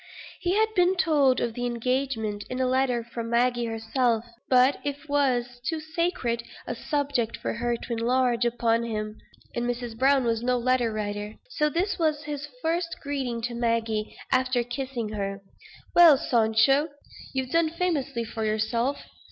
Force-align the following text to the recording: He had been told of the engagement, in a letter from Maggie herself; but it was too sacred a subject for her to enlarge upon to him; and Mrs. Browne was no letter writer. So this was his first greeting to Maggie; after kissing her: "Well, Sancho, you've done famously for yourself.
He 0.39 0.55
had 0.55 0.73
been 0.73 0.95
told 0.95 1.39
of 1.39 1.53
the 1.53 1.67
engagement, 1.67 2.43
in 2.49 2.59
a 2.59 2.65
letter 2.65 3.03
from 3.03 3.29
Maggie 3.29 3.65
herself; 3.67 4.25
but 4.49 4.79
it 4.83 5.07
was 5.07 5.61
too 5.63 5.79
sacred 5.79 6.41
a 6.65 6.73
subject 6.73 7.37
for 7.37 7.53
her 7.53 7.77
to 7.77 7.93
enlarge 7.93 8.43
upon 8.43 8.81
to 8.81 8.87
him; 8.87 9.19
and 9.53 9.65
Mrs. 9.67 9.95
Browne 9.95 10.23
was 10.23 10.41
no 10.41 10.57
letter 10.57 10.91
writer. 10.91 11.35
So 11.51 11.69
this 11.69 11.99
was 11.99 12.23
his 12.23 12.47
first 12.63 12.95
greeting 12.99 13.43
to 13.43 13.53
Maggie; 13.53 14.17
after 14.31 14.63
kissing 14.63 15.09
her: 15.09 15.43
"Well, 15.93 16.17
Sancho, 16.17 16.89
you've 17.31 17.51
done 17.51 17.69
famously 17.69 18.23
for 18.23 18.43
yourself. 18.43 19.03